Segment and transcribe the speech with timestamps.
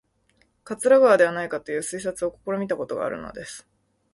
[0.63, 3.67] 桂川ではないかという推察を試みたことがあるのです